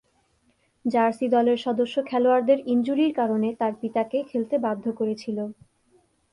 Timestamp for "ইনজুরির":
2.65-3.11